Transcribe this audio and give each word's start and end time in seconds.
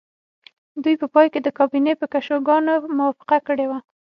دوی 0.83 0.95
په 1.01 1.07
پای 1.13 1.27
کې 1.33 1.39
د 1.43 1.49
کابینې 1.57 1.93
په 2.01 2.05
کشوګانو 2.13 2.73
موافقه 2.97 3.37
کړې 3.47 3.65
وه 3.67 3.79